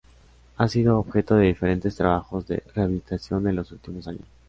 [0.57, 4.25] Ha sido objeto de diferentes trabajos de rehabilitación en los últimos años.